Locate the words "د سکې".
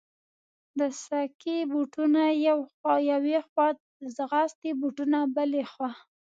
0.79-1.57